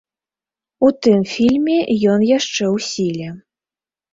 У 0.87 0.89
тым 1.07 1.19
фільме 1.33 1.77
ён 2.15 2.19
яшчэ 2.31 2.65
ў 2.75 2.87
сіле. 2.89 3.29